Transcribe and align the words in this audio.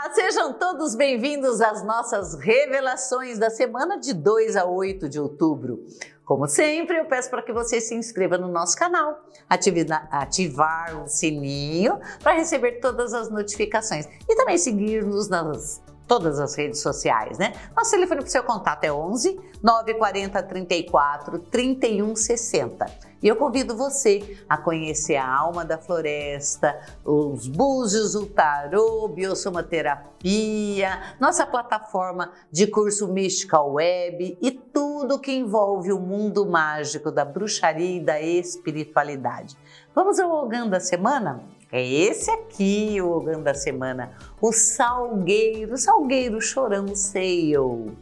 Olá, 0.00 0.14
sejam 0.14 0.52
todos 0.52 0.94
bem-vindos 0.94 1.60
às 1.60 1.82
nossas 1.82 2.34
revelações 2.34 3.36
da 3.36 3.50
semana 3.50 3.98
de 3.98 4.14
2 4.14 4.54
a 4.54 4.64
8 4.64 5.08
de 5.08 5.18
outubro. 5.18 5.84
Como 6.24 6.46
sempre, 6.46 6.98
eu 6.98 7.06
peço 7.06 7.28
para 7.28 7.42
que 7.42 7.52
você 7.52 7.80
se 7.80 7.96
inscreva 7.96 8.38
no 8.38 8.46
nosso 8.46 8.76
canal, 8.76 9.26
ativar 9.48 11.02
o 11.02 11.08
sininho 11.08 11.98
para 12.22 12.34
receber 12.34 12.78
todas 12.78 13.12
as 13.12 13.28
notificações 13.28 14.06
e 14.28 14.36
também 14.36 14.56
seguir-nos 14.56 15.28
nas 15.28 15.82
todas 16.06 16.38
as 16.38 16.54
redes 16.54 16.80
sociais, 16.80 17.36
né? 17.36 17.52
Nosso 17.76 17.90
telefone 17.90 18.20
para 18.20 18.28
o 18.28 18.30
seu 18.30 18.44
contato 18.44 18.84
é 18.84 18.92
11 18.92 19.38
940 19.62 20.42
34 20.42 21.38
31 21.38 22.16
60. 22.16 23.08
E 23.20 23.26
eu 23.26 23.34
convido 23.34 23.76
você 23.76 24.38
a 24.48 24.56
conhecer 24.56 25.16
a 25.16 25.28
alma 25.28 25.64
da 25.64 25.76
floresta, 25.76 26.78
os 27.04 27.48
búzios, 27.48 28.14
o 28.14 28.26
tarô, 28.26 29.08
biosomaterapia, 29.08 31.16
nossa 31.18 31.44
plataforma 31.44 32.30
de 32.50 32.68
curso 32.68 33.08
Mystical 33.08 33.72
Web 33.72 34.38
e 34.40 34.50
tudo 34.52 35.18
que 35.18 35.32
envolve 35.32 35.92
o 35.92 35.98
mundo 35.98 36.46
mágico 36.46 37.10
da 37.10 37.24
bruxaria 37.24 37.96
e 37.96 38.00
da 38.00 38.20
espiritualidade. 38.20 39.56
Vamos 39.92 40.20
ao 40.20 40.30
Ogã 40.30 40.68
da 40.68 40.78
semana? 40.78 41.42
É 41.72 41.84
esse 41.84 42.30
aqui 42.30 43.02
o 43.02 43.10
Ogã 43.10 43.40
da 43.40 43.52
semana, 43.52 44.12
o 44.40 44.52
Salgueiro, 44.52 45.76
Salgueiro 45.76 46.40
Chorão 46.40 46.94
Seio. 46.94 47.96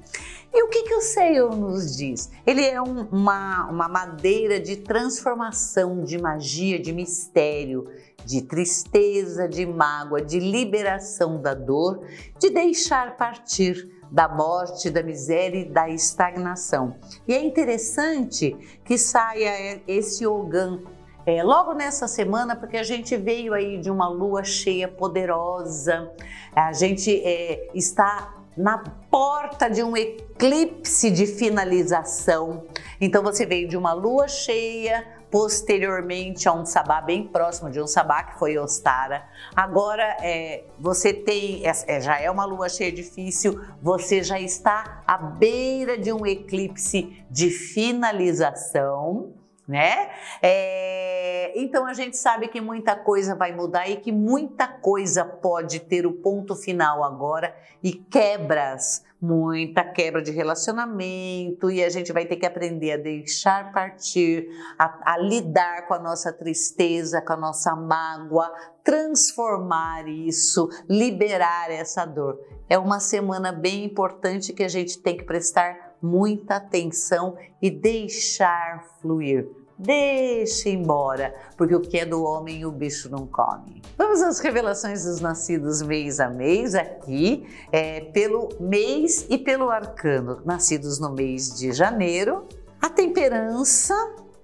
E 0.57 0.63
o 0.63 0.69
que, 0.69 0.85
que 0.85 0.95
o 0.95 1.03
Seio 1.03 1.51
nos 1.51 1.95
diz? 1.95 2.31
Ele 2.47 2.65
é 2.65 2.81
um, 2.81 3.03
uma, 3.13 3.69
uma 3.69 3.89
madeira 3.89 4.59
de 4.59 4.77
transformação, 4.77 6.03
de 6.03 6.17
magia, 6.17 6.79
de 6.79 6.95
mistério, 6.95 7.87
de 8.25 8.41
tristeza, 8.41 9.47
de 9.47 9.67
mágoa, 9.67 10.23
de 10.23 10.41
liberação 10.41 11.43
da 11.43 11.53
dor, 11.53 12.07
de 12.41 12.49
deixar 12.49 13.19
partir 13.19 13.87
da 14.11 14.29
morte, 14.29 14.89
da 14.89 15.03
miséria 15.03 15.59
e 15.59 15.67
da 15.67 15.91
estagnação. 15.91 16.97
E 17.29 17.35
é 17.35 17.45
interessante 17.45 18.57
que 18.83 18.97
saia 18.97 19.83
esse 19.87 20.27
Ogã 20.27 20.81
é, 21.27 21.43
logo 21.43 21.75
nessa 21.75 22.09
semana, 22.09 22.57
porque 22.57 22.79
a 22.79 22.83
gente 22.83 23.15
veio 23.15 23.53
aí 23.53 23.79
de 23.79 23.91
uma 23.91 24.09
lua 24.09 24.43
cheia 24.43 24.89
poderosa, 24.89 26.11
a 26.55 26.73
gente 26.73 27.15
é, 27.15 27.69
está 27.75 28.36
na 28.57 28.79
porta 29.11 29.69
de 29.69 29.83
um 29.83 29.97
eclipse 29.97 31.11
de 31.11 31.27
finalização. 31.27 32.65
Então 33.01 33.23
você 33.23 33.45
veio 33.45 33.69
de 33.69 33.77
uma 33.77 33.93
lua 33.93 34.27
cheia, 34.29 35.07
posteriormente 35.31 36.49
a 36.49 36.53
um 36.53 36.65
sabá 36.65 37.01
bem 37.01 37.27
próximo 37.27 37.71
de 37.71 37.81
um 37.81 37.87
sabá 37.87 38.23
que 38.23 38.39
foi 38.39 38.57
Ostara. 38.59 39.29
Agora 39.55 40.17
é, 40.23 40.65
você 40.79 41.13
tem, 41.13 41.67
é, 41.67 41.73
é, 41.87 42.01
já 42.01 42.19
é 42.19 42.31
uma 42.31 42.45
lua 42.45 42.69
cheia 42.69 42.91
difícil, 42.93 43.61
você 43.83 44.23
já 44.23 44.41
está 44.41 45.03
à 45.07 45.19
beira 45.19 45.99
de 45.99 46.13
um 46.13 46.25
eclipse 46.25 47.25
de 47.31 47.51
finalização 47.51 49.35
né? 49.67 50.11
É, 50.41 51.53
então 51.57 51.87
a 51.87 51.93
gente 51.93 52.17
sabe 52.17 52.47
que 52.49 52.61
muita 52.61 52.95
coisa 52.95 53.35
vai 53.35 53.53
mudar 53.53 53.89
e 53.89 53.97
que 53.97 54.13
muita 54.13 54.69
coisa 54.69 55.25
pode 55.25 55.81
ter 55.81 56.07
o 56.07 56.13
ponto 56.13 56.55
final 56.55 57.03
agora 57.03 57.55
e 57.83 57.93
quebras, 57.93 59.05
muita 59.21 59.83
quebra 59.83 60.23
de 60.23 60.31
relacionamento 60.31 61.69
e 61.71 61.83
a 61.83 61.89
gente 61.89 62.13
vai 62.13 62.27
ter 62.27 62.37
que 62.37 62.47
aprender 62.47 62.93
a 62.93 62.97
deixar 62.97 63.73
partir, 63.73 64.47
a, 64.79 65.15
a 65.15 65.19
lidar 65.19 65.89
com 65.89 65.95
a 65.95 65.99
nossa 65.99 66.33
tristeza, 66.33 67.21
com 67.21 67.33
a 67.33 67.37
nossa 67.37 67.75
mágoa, 67.75 68.53
transformar 68.85 70.07
isso, 70.07 70.69
liberar 70.89 71.73
essa 71.73 72.05
dor. 72.05 72.39
É 72.69 72.79
uma 72.79 73.01
semana 73.01 73.51
bem 73.51 73.85
importante 73.85 74.53
que 74.53 74.63
a 74.63 74.69
gente 74.69 75.01
tem 75.01 75.17
que 75.17 75.25
prestar 75.25 75.97
muita 76.01 76.57
atenção 76.57 77.37
e 77.61 77.71
deixar 77.71 78.85
fluir. 79.01 79.49
Deixe 79.79 80.71
embora, 80.71 81.35
porque 81.57 81.75
o 81.75 81.81
que 81.81 81.99
é 81.99 82.07
do 82.07 82.25
homem 82.25 82.65
o 82.65 82.71
bicho 82.71 83.11
não 83.11 83.27
come. 83.27 83.83
Vamos 83.99 84.23
às 84.23 84.39
revelações 84.39 85.05
dos 85.05 85.21
nascidos 85.21 85.83
mês 85.83 86.19
a 86.19 86.31
mês 86.31 86.75
aqui, 86.75 87.47
é, 87.71 88.01
pelo 88.01 88.49
mês 88.59 89.27
e 89.29 89.37
pelo 89.37 89.69
arcano. 89.69 90.41
Nascidos 90.47 90.99
no 90.99 91.13
mês 91.13 91.55
de 91.55 91.73
janeiro, 91.73 92.47
a 92.81 92.89
temperança 92.89 93.95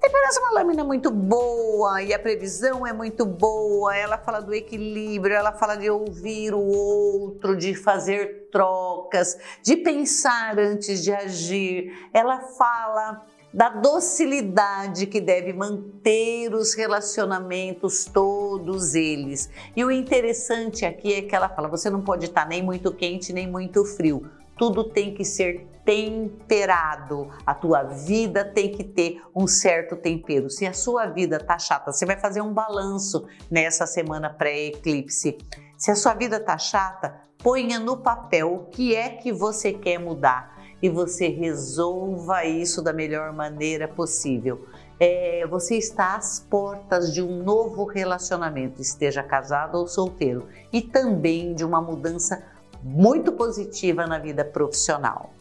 Temperança 0.03 0.41
é 0.41 0.43
uma 0.43 0.53
lâmina 0.55 0.83
muito 0.83 1.13
boa 1.13 2.03
e 2.03 2.13
a 2.13 2.19
previsão 2.19 2.85
é 2.85 2.93
muito 2.93 3.25
boa. 3.25 3.97
Ela 3.97 4.19
fala 4.19 4.43
do 4.43 4.53
equilíbrio, 4.53 5.37
ela 5.37 5.53
fala 5.53 5.77
de 5.77 5.89
ouvir 5.89 6.53
o 6.53 6.59
outro, 6.59 7.57
de 7.57 7.73
fazer 7.73 8.49
trocas, 8.51 9.39
de 9.63 9.77
pensar 9.77 10.59
antes 10.59 11.05
de 11.05 11.13
agir. 11.13 12.11
Ela 12.13 12.41
fala 12.41 13.25
da 13.53 13.69
docilidade 13.69 15.07
que 15.07 15.21
deve 15.21 15.53
manter 15.53 16.55
os 16.55 16.75
relacionamentos, 16.75 18.05
todos 18.05 18.95
eles. 18.95 19.51
E 19.77 19.85
o 19.85 19.91
interessante 19.91 20.85
aqui 20.85 21.15
é 21.15 21.23
que 21.23 21.35
ela 21.35 21.49
fala: 21.49 21.69
você 21.69 21.91
não 21.91 22.01
pode 22.01 22.27
estar 22.27 22.47
nem 22.47 22.63
muito 22.63 22.93
quente 22.93 23.33
nem 23.33 23.47
muito 23.47 23.85
frio 23.85 24.31
tudo 24.63 24.85
tem 24.85 25.13
que 25.13 25.25
ser 25.25 25.67
temperado. 25.85 27.29
A 27.45 27.53
tua 27.53 27.83
vida 27.83 28.45
tem 28.45 28.71
que 28.71 28.85
ter 28.85 29.21
um 29.35 29.47
certo 29.47 29.97
tempero. 29.97 30.49
Se 30.49 30.65
a 30.65 30.73
sua 30.73 31.07
vida 31.07 31.37
tá 31.39 31.59
chata, 31.59 31.93
você 31.93 32.07
vai 32.07 32.17
fazer 32.17 32.41
um 32.43 32.53
balanço 32.53 33.27
nessa 33.51 33.87
semana 33.87 34.31
pré-eclipse. 34.31 35.37
Se 35.77 35.91
a 35.91 35.97
sua 35.97 36.15
vida 36.15 36.39
tá 36.39 36.57
chata, 36.57 37.21
ponha 37.39 37.81
no 37.81 37.97
papel 37.97 38.55
o 38.55 38.67
que 38.67 38.95
é 38.95 39.09
que 39.09 39.33
você 39.33 39.73
quer 39.73 39.99
mudar 39.99 40.62
e 40.83 40.89
você 40.89 41.29
resolva 41.29 42.45
isso 42.45 42.83
da 42.83 42.93
melhor 42.93 43.33
maneira 43.33 43.87
possível. 43.87 44.67
É, 44.99 45.47
você 45.49 45.77
está 45.77 46.17
às 46.17 46.41
portas 46.41 47.15
de 47.15 47.23
um 47.23 47.43
novo 47.43 47.85
relacionamento, 47.85 48.83
esteja 48.83 49.23
casado 49.23 49.77
ou 49.77 49.87
solteiro, 49.87 50.49
e 50.73 50.83
também 50.83 51.55
de 51.55 51.65
uma 51.65 51.81
mudança 51.81 52.43
muito 52.83 53.33
positiva 53.33 54.07
na 54.07 54.19
vida 54.19 54.45
profissional. 54.45 55.33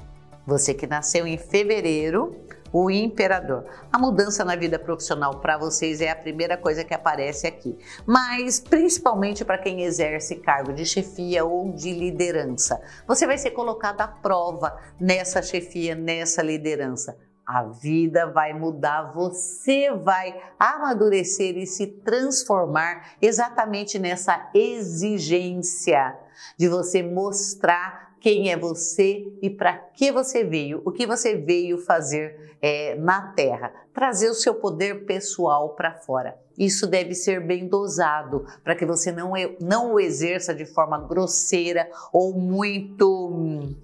Você 0.46 0.74
que 0.74 0.88
nasceu 0.88 1.26
em 1.26 1.38
fevereiro, 1.38 2.36
o 2.72 2.90
imperador. 2.90 3.66
A 3.92 3.98
mudança 3.98 4.46
na 4.46 4.56
vida 4.56 4.80
profissional 4.80 5.40
para 5.40 5.58
vocês 5.58 6.02
é 6.02 6.10
a 6.10 6.16
primeira 6.16 6.58
coisa 6.58 6.84
que 6.84 6.94
aparece 6.94 7.48
aqui, 7.48 7.78
mas 8.06 8.60
principalmente 8.60 9.44
para 9.44 9.58
quem 9.58 9.84
exerce 9.84 10.38
cargo 10.38 10.74
de 10.74 10.86
chefia 10.86 11.44
ou 11.44 11.72
de 11.74 11.92
liderança. 11.92 12.82
Você 13.08 13.26
vai 13.26 13.38
ser 13.38 13.52
colocado 13.52 14.02
à 14.02 14.08
prova 14.08 14.78
nessa 15.00 15.42
chefia, 15.42 15.96
nessa 15.96 16.42
liderança. 16.42 17.18
A 17.46 17.64
vida 17.64 18.28
vai 18.28 18.54
mudar, 18.54 19.12
você 19.12 19.92
vai 19.92 20.42
amadurecer 20.58 21.58
e 21.58 21.66
se 21.66 21.88
transformar 21.88 23.16
exatamente 23.22 24.00
nessa 24.00 24.50
exigência 24.54 26.18
de 26.58 26.70
você 26.70 27.04
mostrar 27.04 28.11
quem 28.22 28.52
é 28.52 28.56
você 28.56 29.28
e 29.42 29.50
para 29.50 29.76
que 29.76 30.12
você 30.12 30.44
veio, 30.44 30.82
o 30.86 30.92
que 30.92 31.08
você 31.08 31.36
veio 31.36 31.80
fazer 31.80 32.56
é, 32.62 32.96
na 32.96 33.34
Terra, 33.34 33.74
trazer 33.92 34.30
o 34.30 34.36
seu 34.36 34.54
poder 34.56 35.06
pessoal 35.06 35.76
para 35.76 35.96
fora. 35.96 36.38
Isso 36.58 36.86
deve 36.86 37.16
ser 37.16 37.46
bem 37.46 37.68
dosado 37.68 38.46
para 38.64 38.76
que 38.76 38.86
você 38.86 39.12
não, 39.12 39.34
não 39.60 39.94
o 39.94 40.00
exerça 40.00 40.54
de 40.54 40.66
forma 40.66 41.00
grosseira 41.00 41.90
ou 42.14 42.34
muito 42.34 43.76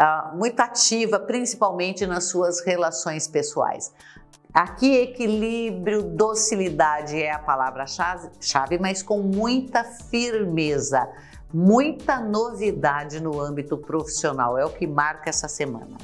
uh, 0.00 0.36
muito 0.36 0.60
ativa, 0.60 1.18
principalmente 1.18 2.06
nas 2.06 2.24
suas 2.24 2.60
relações 2.64 3.26
pessoais. 3.26 3.92
Aqui, 4.52 4.96
equilíbrio, 4.96 6.02
docilidade 6.02 7.20
é 7.20 7.30
a 7.30 7.38
palavra-chave, 7.38 8.78
mas 8.80 9.00
com 9.00 9.20
muita 9.20 9.84
firmeza, 9.84 11.08
muita 11.52 12.20
novidade 12.20 13.20
no 13.20 13.40
âmbito 13.40 13.76
profissional, 13.76 14.56
é 14.56 14.64
o 14.64 14.70
que 14.70 14.86
marca 14.86 15.30
essa 15.30 15.48
semana. 15.48 15.96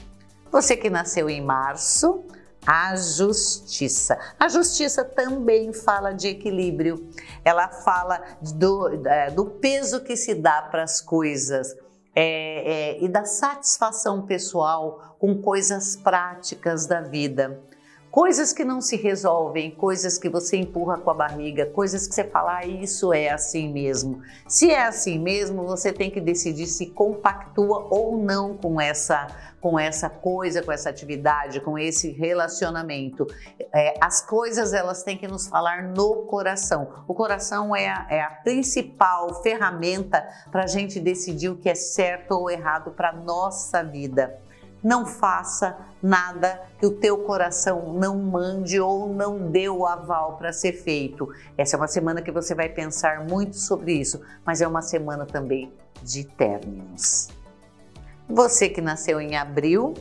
Você 0.51 0.77
que 0.77 0.89
nasceu 0.89 1.29
em 1.29 1.41
março, 1.41 2.25
a 2.67 2.97
justiça. 2.97 4.19
A 4.39 4.49
justiça 4.49 5.05
também 5.05 5.73
fala 5.73 6.13
de 6.13 6.29
equilíbrio, 6.29 7.09
ela 7.45 7.69
fala 7.69 8.21
do, 8.55 9.07
é, 9.07 9.31
do 9.31 9.47
peso 9.47 10.01
que 10.01 10.17
se 10.17 10.35
dá 10.35 10.63
para 10.63 10.83
as 10.83 11.01
coisas 11.01 11.77
é, 12.15 12.97
é, 12.97 13.05
e 13.05 13.09
da 13.09 13.25
satisfação 13.25 14.23
pessoal 14.23 15.17
com 15.19 15.41
coisas 15.41 15.95
práticas 15.95 16.87
da 16.87 17.03
vida. 17.03 17.61
Coisas 18.17 18.51
que 18.51 18.65
não 18.65 18.81
se 18.81 18.97
resolvem, 18.97 19.71
coisas 19.71 20.17
que 20.17 20.27
você 20.27 20.57
empurra 20.57 20.97
com 20.97 21.11
a 21.11 21.15
barriga, 21.15 21.67
coisas 21.67 22.09
que 22.09 22.15
você 22.15 22.25
fala, 22.25 22.61
ah, 22.61 22.67
isso 22.67 23.13
é 23.13 23.29
assim 23.29 23.71
mesmo. 23.71 24.23
Se 24.49 24.71
é 24.71 24.87
assim 24.87 25.19
mesmo, 25.19 25.67
você 25.67 25.93
tem 25.93 26.11
que 26.11 26.19
decidir 26.19 26.67
se 26.67 26.87
compactua 26.87 27.87
ou 27.91 28.17
não 28.17 28.57
com 28.57 28.81
essa, 28.81 29.27
com 29.61 29.79
essa 29.79 30.09
coisa, 30.09 30.63
com 30.63 30.73
essa 30.73 30.89
atividade, 30.89 31.61
com 31.61 31.79
esse 31.79 32.11
relacionamento. 32.11 33.27
É, 33.71 33.93
as 34.01 34.23
coisas 34.23 34.73
elas 34.73 35.03
têm 35.03 35.19
que 35.19 35.29
nos 35.29 35.47
falar 35.47 35.83
no 35.83 36.23
coração. 36.23 37.05
O 37.07 37.13
coração 37.13 37.77
é 37.77 37.87
a, 37.87 38.07
é 38.09 38.23
a 38.23 38.31
principal 38.31 39.43
ferramenta 39.43 40.27
para 40.51 40.65
a 40.65 40.67
gente 40.67 40.99
decidir 40.99 41.51
o 41.51 41.57
que 41.59 41.69
é 41.69 41.75
certo 41.75 42.33
ou 42.33 42.51
errado 42.51 42.93
para 42.93 43.13
nossa 43.13 43.83
vida. 43.83 44.46
Não 44.87 45.05
faça 45.05 45.77
nada 46.01 46.63
que 46.79 46.87
o 46.87 46.93
teu 46.93 47.19
coração 47.19 47.93
não 47.95 48.17
mande 48.21 48.79
ou 48.79 49.13
não 49.13 49.51
dê 49.51 49.69
o 49.69 49.85
aval 49.85 50.37
para 50.37 50.53
ser 50.53 50.75
feito. 50.75 51.29
Essa 51.59 51.75
é 51.75 51.77
uma 51.77 51.89
semana 51.89 52.23
que 52.23 52.31
você 52.31 52.55
vai 52.55 52.69
pensar 52.69 53.27
muito 53.29 53.57
sobre 53.57 53.95
isso, 53.95 54.21
mas 54.45 54.61
é 54.61 54.69
uma 54.69 54.83
semana 54.83 55.27
também 55.27 55.73
de 56.05 56.23
términos. 56.23 57.31
Você 58.29 58.69
que 58.69 58.81
nasceu 58.81 59.21
em 59.21 59.37
abril, 59.37 59.93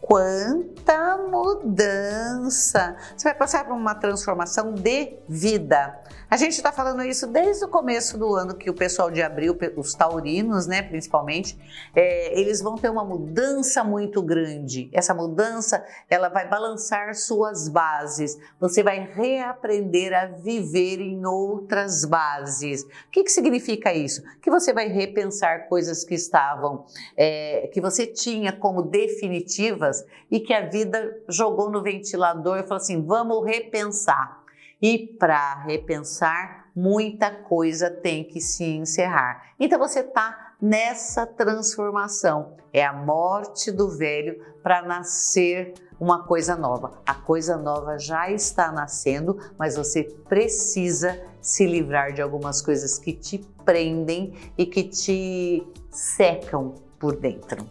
quanta 0.00 1.16
mudança! 1.16 2.96
Você 3.16 3.28
vai 3.28 3.34
passar 3.36 3.64
por 3.64 3.74
uma 3.74 3.94
transformação 3.94 4.74
de 4.74 5.16
vida. 5.28 5.96
A 6.34 6.36
gente 6.36 6.54
está 6.54 6.72
falando 6.72 7.04
isso 7.04 7.28
desde 7.28 7.64
o 7.64 7.68
começo 7.68 8.18
do 8.18 8.34
ano, 8.34 8.56
que 8.56 8.68
o 8.68 8.74
pessoal 8.74 9.08
de 9.08 9.22
abril, 9.22 9.56
os 9.76 9.94
taurinos, 9.94 10.66
né, 10.66 10.82
principalmente, 10.82 11.56
é, 11.94 12.36
eles 12.36 12.60
vão 12.60 12.74
ter 12.74 12.90
uma 12.90 13.04
mudança 13.04 13.84
muito 13.84 14.20
grande. 14.20 14.90
Essa 14.92 15.14
mudança, 15.14 15.86
ela 16.10 16.28
vai 16.28 16.48
balançar 16.48 17.14
suas 17.14 17.68
bases. 17.68 18.36
Você 18.58 18.82
vai 18.82 18.98
reaprender 18.98 20.12
a 20.12 20.26
viver 20.26 21.00
em 21.00 21.24
outras 21.24 22.04
bases. 22.04 22.82
O 22.82 23.10
que, 23.12 23.22
que 23.22 23.30
significa 23.30 23.94
isso? 23.94 24.20
Que 24.42 24.50
você 24.50 24.72
vai 24.72 24.88
repensar 24.88 25.68
coisas 25.68 26.02
que 26.02 26.16
estavam, 26.16 26.84
é, 27.16 27.70
que 27.72 27.80
você 27.80 28.08
tinha 28.08 28.50
como 28.50 28.82
definitivas 28.82 30.04
e 30.28 30.40
que 30.40 30.52
a 30.52 30.68
vida 30.68 31.16
jogou 31.28 31.70
no 31.70 31.80
ventilador 31.80 32.58
e 32.58 32.64
falou 32.64 32.78
assim: 32.78 33.06
vamos 33.06 33.46
repensar. 33.46 34.42
E 34.84 34.98
para 34.98 35.62
repensar, 35.62 36.68
muita 36.76 37.30
coisa 37.30 37.88
tem 37.88 38.22
que 38.22 38.38
se 38.38 38.64
encerrar. 38.64 39.54
Então 39.58 39.78
você 39.78 40.00
está 40.00 40.56
nessa 40.60 41.26
transformação. 41.26 42.58
É 42.70 42.84
a 42.84 42.92
morte 42.92 43.72
do 43.72 43.88
velho 43.88 44.44
para 44.62 44.82
nascer 44.82 45.72
uma 45.98 46.24
coisa 46.24 46.54
nova. 46.54 47.00
A 47.06 47.14
coisa 47.14 47.56
nova 47.56 47.98
já 47.98 48.30
está 48.30 48.70
nascendo, 48.70 49.38
mas 49.58 49.74
você 49.74 50.02
precisa 50.28 51.18
se 51.40 51.66
livrar 51.66 52.12
de 52.12 52.20
algumas 52.20 52.60
coisas 52.60 52.98
que 52.98 53.14
te 53.14 53.38
prendem 53.64 54.34
e 54.58 54.66
que 54.66 54.84
te 54.84 55.66
secam 55.90 56.74
por 56.98 57.16
dentro. 57.16 57.66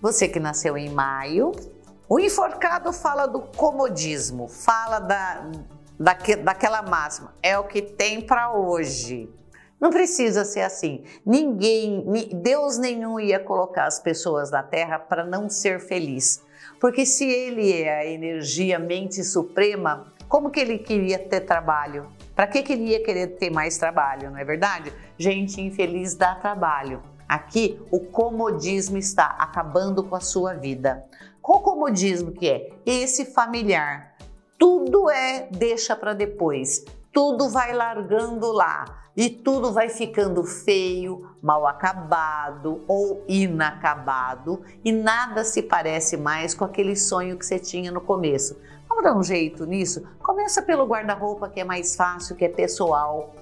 Você 0.00 0.28
que 0.28 0.38
nasceu 0.38 0.76
em 0.76 0.90
maio, 0.90 1.50
o 2.08 2.20
enforcado 2.20 2.92
fala 2.92 3.26
do 3.26 3.40
comodismo, 3.40 4.46
fala 4.46 5.00
da 5.00 5.44
daque, 6.02 6.36
daquela 6.36 6.82
máxima, 6.82 7.34
é 7.42 7.58
o 7.58 7.64
que 7.64 7.80
tem 7.80 8.20
para 8.20 8.52
hoje. 8.52 9.30
Não 9.80 9.90
precisa 9.90 10.44
ser 10.44 10.60
assim. 10.60 11.04
Ninguém, 11.26 12.04
Deus 12.34 12.78
nenhum 12.78 13.18
ia 13.18 13.40
colocar 13.40 13.86
as 13.86 13.98
pessoas 13.98 14.50
na 14.50 14.62
terra 14.62 14.98
para 14.98 15.24
não 15.24 15.48
ser 15.48 15.80
feliz. 15.80 16.42
Porque 16.80 17.04
se 17.04 17.24
ele 17.28 17.82
é 17.82 17.98
a 17.98 18.06
energia 18.06 18.78
mente 18.78 19.24
suprema, 19.24 20.12
como 20.28 20.50
que 20.50 20.60
ele 20.60 20.78
queria 20.78 21.18
ter 21.18 21.40
trabalho? 21.40 22.06
Para 22.34 22.46
que 22.46 22.62
queria 22.62 23.02
querer 23.02 23.38
ter 23.38 23.50
mais 23.50 23.76
trabalho, 23.76 24.30
não 24.30 24.38
é 24.38 24.44
verdade? 24.44 24.92
Gente 25.18 25.60
infeliz 25.60 26.14
dá 26.14 26.34
trabalho. 26.36 27.02
Aqui 27.28 27.80
o 27.90 27.98
comodismo 27.98 28.96
está 28.98 29.26
acabando 29.38 30.04
com 30.04 30.14
a 30.14 30.20
sua 30.20 30.54
vida. 30.54 31.04
Qual 31.40 31.60
comodismo 31.60 32.30
que 32.30 32.48
é? 32.48 32.70
Esse 32.86 33.24
familiar 33.24 34.11
tudo 34.62 35.10
é 35.10 35.48
deixa 35.50 35.96
para 35.96 36.14
depois, 36.14 36.84
tudo 37.12 37.48
vai 37.48 37.72
largando 37.72 38.52
lá 38.52 38.84
e 39.16 39.28
tudo 39.28 39.72
vai 39.72 39.88
ficando 39.88 40.44
feio, 40.44 41.34
mal 41.42 41.66
acabado 41.66 42.84
ou 42.86 43.24
inacabado 43.26 44.62
e 44.84 44.92
nada 44.92 45.42
se 45.42 45.64
parece 45.64 46.16
mais 46.16 46.54
com 46.54 46.64
aquele 46.64 46.94
sonho 46.94 47.36
que 47.36 47.44
você 47.44 47.58
tinha 47.58 47.90
no 47.90 48.00
começo. 48.00 48.56
Vamos 48.88 49.02
dar 49.02 49.16
um 49.16 49.22
jeito 49.24 49.66
nisso? 49.66 50.06
Começa 50.22 50.62
pelo 50.62 50.86
guarda-roupa 50.86 51.48
que 51.48 51.58
é 51.58 51.64
mais 51.64 51.96
fácil, 51.96 52.36
que 52.36 52.44
é 52.44 52.48
pessoal. 52.48 53.34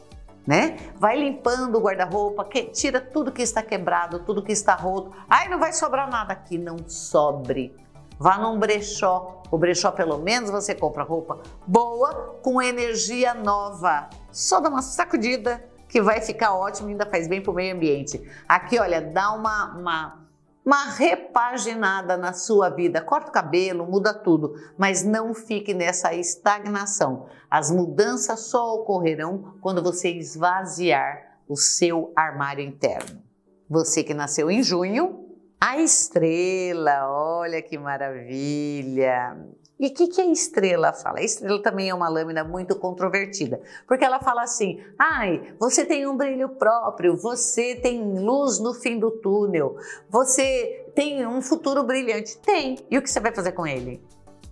Né? 0.47 0.79
Vai 0.97 1.19
limpando 1.19 1.77
o 1.77 1.83
guarda-roupa, 1.83 2.49
tira 2.73 2.99
tudo 2.99 3.31
que 3.31 3.43
está 3.43 3.63
quebrado, 3.63 4.21
tudo 4.21 4.43
que 4.43 4.53
está 4.53 4.75
roto. 4.75 5.13
Ai, 5.29 5.51
não 5.51 5.59
vai 5.59 5.75
sobrar 5.75 6.09
nada 6.09 6.33
aqui, 6.33 6.57
não 6.57 6.79
sobre. 6.89 7.77
Vá 8.21 8.37
num 8.37 8.59
brechó. 8.59 9.43
O 9.51 9.57
brechó, 9.57 9.91
pelo 9.91 10.19
menos, 10.19 10.51
você 10.51 10.75
compra 10.75 11.03
roupa 11.03 11.41
boa, 11.67 12.39
com 12.43 12.61
energia 12.61 13.33
nova. 13.33 14.11
Só 14.31 14.61
dá 14.61 14.69
uma 14.69 14.83
sacudida 14.83 15.65
que 15.89 16.03
vai 16.03 16.21
ficar 16.21 16.55
ótimo 16.55 16.91
e 16.91 16.93
ainda 16.93 17.07
faz 17.07 17.27
bem 17.27 17.43
para 17.43 17.51
o 17.51 17.55
meio 17.55 17.75
ambiente. 17.75 18.23
Aqui, 18.47 18.79
olha, 18.79 19.01
dá 19.01 19.33
uma, 19.33 19.75
uma, 19.75 20.29
uma 20.65 20.85
repaginada 20.91 22.19
na 22.19 22.35
sua 22.35 22.69
vida. 22.69 23.01
Corta 23.01 23.31
o 23.31 23.33
cabelo, 23.33 23.87
muda 23.87 24.13
tudo, 24.13 24.55
mas 24.77 25.03
não 25.03 25.33
fique 25.33 25.73
nessa 25.73 26.15
estagnação. 26.15 27.27
As 27.51 27.71
mudanças 27.71 28.41
só 28.41 28.75
ocorrerão 28.75 29.55
quando 29.63 29.83
você 29.83 30.11
esvaziar 30.11 31.39
o 31.49 31.57
seu 31.57 32.13
armário 32.15 32.63
interno. 32.63 33.23
Você 33.69 34.05
que 34.05 34.13
nasceu 34.13 34.51
em 34.51 34.63
junho, 34.63 35.30
a 35.61 35.79
estrela, 35.79 37.09
olha 37.11 37.61
que 37.61 37.77
maravilha! 37.77 39.37
E 39.79 39.87
o 39.87 39.95
que, 39.95 40.09
que 40.09 40.21
a 40.21 40.27
estrela 40.27 40.93
fala? 40.93 41.21
A 41.21 41.23
estrela 41.23 41.63
também 41.63 41.89
é 41.89 41.95
uma 41.95 42.09
lâmina 42.09 42.45
muito 42.45 42.79
controvertida, 42.79 43.61
porque 43.89 44.05
ela 44.05 44.21
fala 44.21 44.43
assim: 44.43 44.79
ai, 44.99 45.55
você 45.59 45.87
tem 45.87 46.07
um 46.07 46.17
brilho 46.17 46.51
próprio, 46.51 47.17
você 47.17 47.75
tem 47.75 48.03
luz 48.21 48.59
no 48.59 48.75
fim 48.75 48.99
do 48.99 49.11
túnel, 49.11 49.77
você 50.11 50.93
tem 50.95 51.27
um 51.27 51.41
futuro 51.41 51.83
brilhante. 51.83 52.37
Tem. 52.39 52.79
E 52.91 52.99
o 52.99 53.03
que 53.03 53.11
você 53.11 53.21
vai 53.21 53.35
fazer 53.35 53.53
com 53.53 53.67
ele? 53.67 54.05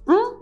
Hum? 0.09 0.41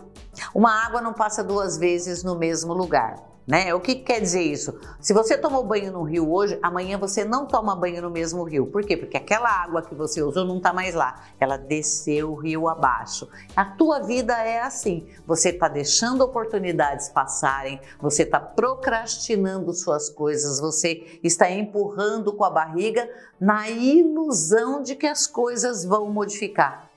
Uma 0.55 0.87
água 0.87 1.01
não 1.01 1.13
passa 1.13 1.43
duas 1.43 1.77
vezes 1.77 2.23
no 2.23 2.39
mesmo 2.39 2.73
lugar. 2.73 3.26
Né? 3.47 3.73
O 3.73 3.81
que 3.81 3.95
quer 3.95 4.21
dizer 4.21 4.43
isso? 4.43 4.77
Se 5.01 5.13
você 5.13 5.39
tomou 5.39 5.63
banho 5.63 5.93
no 5.93 6.03
rio 6.03 6.33
hoje, 6.33 6.59
amanhã 6.61 6.99
você 6.99 7.25
não 7.25 7.47
toma 7.47 7.77
banho 7.77 8.03
no 8.03 8.11
mesmo 8.11 8.43
rio. 8.43 8.67
Por 8.67 8.85
quê? 8.85 8.97
Porque 8.97 9.17
aquela 9.17 9.49
água 9.49 9.83
que 9.83 9.95
você 9.95 10.21
usou 10.21 10.45
não 10.45 10.57
está 10.57 10.73
mais 10.73 10.97
lá. 10.97 11.23
Ela 11.39 11.57
desceu 11.57 12.33
o 12.33 12.35
rio 12.35 12.69
abaixo. 12.69 13.29
A 13.55 13.65
tua 13.65 14.01
vida 14.01 14.37
é 14.43 14.61
assim. 14.61 15.07
Você 15.25 15.51
está 15.51 15.69
deixando 15.69 16.23
oportunidades 16.23 17.09
passarem, 17.09 17.81
você 18.01 18.25
está 18.25 18.41
procrastinando 18.41 19.73
suas 19.73 20.11
coisas, 20.11 20.59
você 20.59 21.21
está 21.23 21.49
empurrando 21.49 22.33
com 22.33 22.43
a 22.43 22.51
barriga 22.51 23.09
na 23.41 23.71
ilusão 23.71 24.83
de 24.83 24.97
que 24.97 25.07
as 25.07 25.29
coisas 25.29 25.85
vão 25.85 26.11
modificar. 26.11 26.91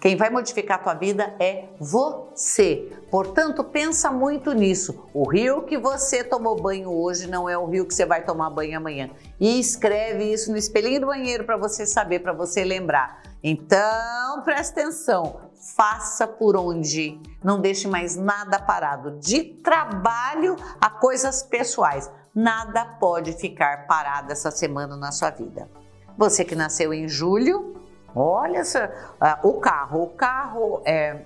Quem 0.00 0.16
vai 0.16 0.30
modificar 0.30 0.78
a 0.78 0.82
tua 0.82 0.94
vida 0.94 1.34
é 1.40 1.64
você. 1.80 2.92
Portanto, 3.10 3.64
pensa 3.64 4.12
muito 4.12 4.52
nisso. 4.52 5.08
O 5.12 5.28
rio 5.28 5.62
que 5.62 5.76
você 5.76 6.22
tomou 6.22 6.60
banho 6.60 6.90
hoje 6.90 7.26
não 7.26 7.48
é 7.48 7.58
o 7.58 7.66
rio 7.66 7.84
que 7.84 7.92
você 7.92 8.06
vai 8.06 8.24
tomar 8.24 8.50
banho 8.50 8.76
amanhã. 8.76 9.10
E 9.40 9.58
escreve 9.58 10.32
isso 10.32 10.52
no 10.52 10.56
espelhinho 10.56 11.00
do 11.00 11.06
banheiro 11.08 11.44
para 11.44 11.56
você 11.56 11.84
saber, 11.84 12.20
para 12.20 12.32
você 12.32 12.62
lembrar. 12.62 13.22
Então, 13.42 14.42
presta 14.44 14.80
atenção. 14.80 15.40
Faça 15.76 16.28
por 16.28 16.56
onde. 16.56 17.20
Não 17.42 17.60
deixe 17.60 17.88
mais 17.88 18.14
nada 18.14 18.60
parado. 18.60 19.18
De 19.18 19.42
trabalho 19.42 20.54
a 20.80 20.88
coisas 20.88 21.42
pessoais. 21.42 22.08
Nada 22.32 22.84
pode 22.84 23.32
ficar 23.32 23.88
parado 23.88 24.30
essa 24.30 24.52
semana 24.52 24.96
na 24.96 25.10
sua 25.10 25.30
vida. 25.30 25.68
Você 26.16 26.44
que 26.44 26.54
nasceu 26.54 26.94
em 26.94 27.08
julho, 27.08 27.77
Olha 28.14 28.58
essa, 28.58 28.90
uh, 29.20 29.48
o 29.48 29.60
carro, 29.60 30.02
o 30.02 30.08
carro 30.08 30.82
é, 30.84 31.24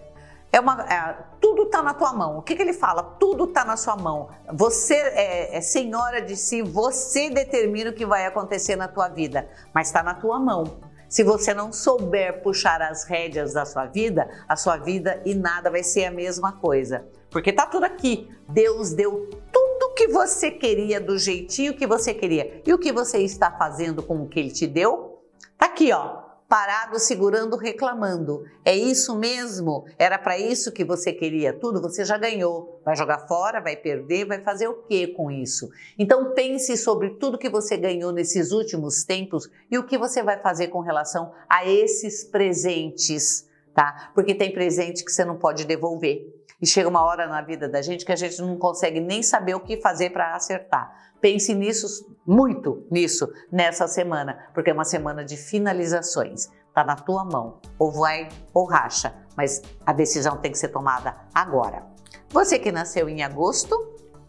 é 0.52 0.60
uma, 0.60 0.82
é, 0.82 1.16
tudo 1.40 1.62
está 1.62 1.82
na 1.82 1.94
tua 1.94 2.12
mão. 2.12 2.38
O 2.38 2.42
que, 2.42 2.54
que 2.54 2.62
ele 2.62 2.74
fala? 2.74 3.02
Tudo 3.02 3.44
está 3.44 3.64
na 3.64 3.76
sua 3.76 3.96
mão. 3.96 4.28
Você 4.52 4.94
é, 4.94 5.56
é, 5.56 5.60
senhora 5.60 6.20
de 6.20 6.36
si, 6.36 6.60
você 6.60 7.30
determina 7.30 7.90
o 7.90 7.94
que 7.94 8.04
vai 8.04 8.26
acontecer 8.26 8.76
na 8.76 8.86
tua 8.86 9.08
vida, 9.08 9.48
mas 9.72 9.86
está 9.86 10.02
na 10.02 10.14
tua 10.14 10.38
mão. 10.38 10.80
Se 11.08 11.22
você 11.22 11.54
não 11.54 11.72
souber 11.72 12.42
puxar 12.42 12.80
as 12.82 13.04
rédeas 13.04 13.52
da 13.52 13.64
sua 13.64 13.86
vida, 13.86 14.28
a 14.48 14.56
sua 14.56 14.76
vida 14.76 15.20
e 15.24 15.34
nada 15.34 15.70
vai 15.70 15.82
ser 15.82 16.06
a 16.06 16.10
mesma 16.10 16.52
coisa. 16.52 17.06
Porque 17.30 17.50
está 17.50 17.66
tudo 17.66 17.84
aqui. 17.84 18.30
Deus 18.48 18.92
deu 18.92 19.28
tudo 19.52 19.86
o 19.86 19.94
que 19.94 20.08
você 20.08 20.50
queria 20.50 21.00
do 21.00 21.18
jeitinho 21.18 21.76
que 21.76 21.86
você 21.86 22.12
queria. 22.14 22.62
E 22.66 22.72
o 22.72 22.78
que 22.78 22.92
você 22.92 23.18
está 23.18 23.50
fazendo 23.50 24.02
com 24.02 24.22
o 24.22 24.28
que 24.28 24.40
ele 24.40 24.50
te 24.50 24.66
deu? 24.66 25.22
Tá 25.58 25.66
aqui, 25.66 25.92
ó 25.92 26.21
parado, 26.52 26.98
segurando, 26.98 27.56
reclamando. 27.56 28.44
É 28.62 28.76
isso 28.76 29.16
mesmo? 29.16 29.86
Era 29.98 30.18
para 30.18 30.38
isso 30.38 30.70
que 30.70 30.84
você 30.84 31.10
queria 31.10 31.50
tudo? 31.50 31.80
Você 31.80 32.04
já 32.04 32.18
ganhou. 32.18 32.78
Vai 32.84 32.94
jogar 32.94 33.20
fora, 33.20 33.58
vai 33.58 33.74
perder, 33.74 34.26
vai 34.26 34.38
fazer 34.42 34.68
o 34.68 34.82
que 34.82 35.06
com 35.06 35.30
isso? 35.30 35.70
Então 35.98 36.34
pense 36.34 36.76
sobre 36.76 37.08
tudo 37.14 37.38
que 37.38 37.48
você 37.48 37.78
ganhou 37.78 38.12
nesses 38.12 38.52
últimos 38.52 39.02
tempos 39.02 39.48
e 39.70 39.78
o 39.78 39.86
que 39.86 39.96
você 39.96 40.22
vai 40.22 40.38
fazer 40.42 40.68
com 40.68 40.80
relação 40.80 41.32
a 41.48 41.66
esses 41.66 42.22
presentes, 42.22 43.48
tá? 43.72 44.10
Porque 44.14 44.34
tem 44.34 44.52
presente 44.52 45.02
que 45.06 45.10
você 45.10 45.24
não 45.24 45.38
pode 45.38 45.64
devolver. 45.64 46.31
E 46.62 46.66
chega 46.66 46.88
uma 46.88 47.02
hora 47.02 47.26
na 47.26 47.42
vida 47.42 47.68
da 47.68 47.82
gente 47.82 48.04
que 48.04 48.12
a 48.12 48.16
gente 48.16 48.40
não 48.40 48.56
consegue 48.56 49.00
nem 49.00 49.20
saber 49.20 49.56
o 49.56 49.60
que 49.60 49.80
fazer 49.80 50.10
para 50.10 50.36
acertar. 50.36 51.12
Pense 51.20 51.52
nisso, 51.54 52.08
muito 52.24 52.86
nisso, 52.88 53.28
nessa 53.50 53.88
semana, 53.88 54.48
porque 54.54 54.70
é 54.70 54.72
uma 54.72 54.84
semana 54.84 55.24
de 55.24 55.36
finalizações. 55.36 56.48
Está 56.68 56.84
na 56.84 56.94
tua 56.94 57.24
mão. 57.24 57.58
Ou 57.76 57.90
vai 57.90 58.28
ou 58.54 58.64
racha. 58.64 59.12
Mas 59.36 59.60
a 59.84 59.92
decisão 59.92 60.36
tem 60.36 60.52
que 60.52 60.58
ser 60.58 60.68
tomada 60.68 61.16
agora. 61.34 61.84
Você 62.30 62.60
que 62.60 62.70
nasceu 62.70 63.08
em 63.08 63.24
agosto, 63.24 63.76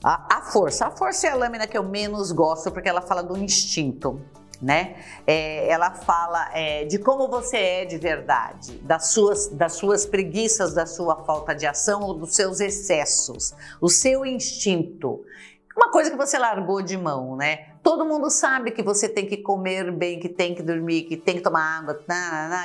a, 0.03 0.37
a 0.37 0.41
força. 0.41 0.87
A 0.87 0.91
força 0.91 1.27
é 1.27 1.29
a 1.29 1.35
lâmina 1.35 1.67
que 1.67 1.77
eu 1.77 1.83
menos 1.83 2.31
gosto, 2.31 2.71
porque 2.71 2.89
ela 2.89 3.01
fala 3.01 3.21
do 3.21 3.37
instinto. 3.37 4.19
Né? 4.63 4.95
É, 5.27 5.67
ela 5.67 5.91
fala 5.91 6.49
é, 6.53 6.85
de 6.85 6.97
como 6.97 7.27
você 7.27 7.57
é 7.57 7.85
de 7.85 7.97
verdade, 7.97 8.77
das 8.77 9.07
suas, 9.07 9.49
das 9.49 9.73
suas 9.73 10.05
preguiças, 10.05 10.73
da 10.73 10.85
sua 10.85 11.17
falta 11.25 11.53
de 11.53 11.65
ação 11.65 12.01
ou 12.01 12.13
dos 12.13 12.33
seus 12.33 12.61
excessos, 12.61 13.53
o 13.81 13.89
seu 13.89 14.25
instinto 14.25 15.25
uma 15.75 15.91
coisa 15.91 16.11
que 16.11 16.17
você 16.17 16.37
largou 16.37 16.81
de 16.81 16.95
mão, 16.95 17.35
né? 17.35 17.73
Todo 17.81 18.05
mundo 18.05 18.29
sabe 18.29 18.71
que 18.71 18.81
você 18.81 19.09
tem 19.09 19.25
que 19.25 19.37
comer 19.37 19.91
bem, 19.91 20.19
que 20.19 20.29
tem 20.29 20.55
que 20.55 20.63
dormir, 20.63 21.03
que 21.03 21.17
tem 21.17 21.35
que 21.35 21.41
tomar 21.41 21.79
água, 21.79 21.99